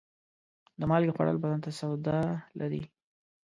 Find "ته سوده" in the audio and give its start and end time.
1.65-2.17